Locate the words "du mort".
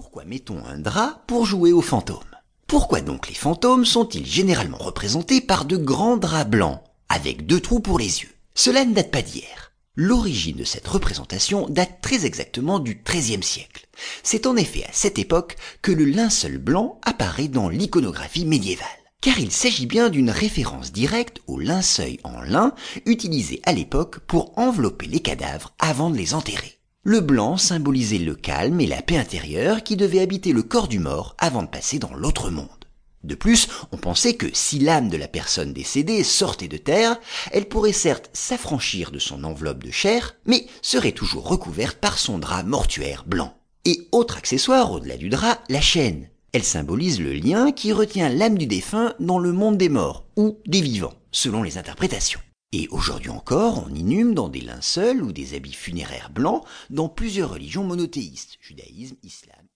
30.88-31.36